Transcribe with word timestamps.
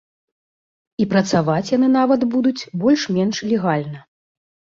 І 1.03 1.05
працаваць 1.11 1.73
яны 1.77 1.89
нават 1.99 2.21
будуць 2.37 2.67
больш-менш 2.85 3.35
легальна. 3.51 3.99